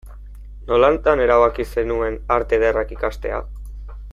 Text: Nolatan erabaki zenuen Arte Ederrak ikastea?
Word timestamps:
Nolatan 0.69 1.21
erabaki 1.25 1.65
zenuen 1.75 2.17
Arte 2.37 2.59
Ederrak 2.61 2.95
ikastea? 2.97 3.43